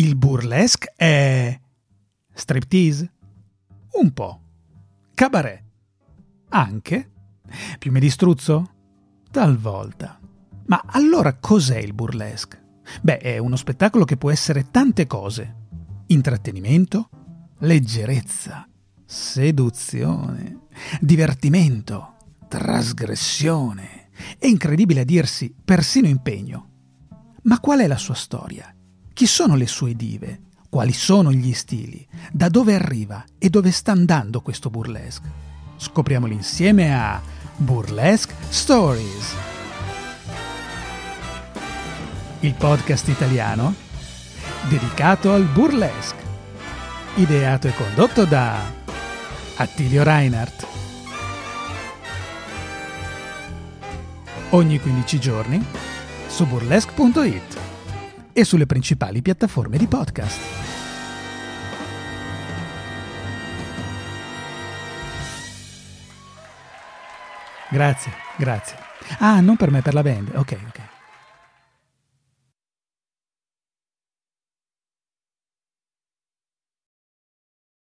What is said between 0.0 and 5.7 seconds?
Il burlesque è striptease? Un po'. Cabaret?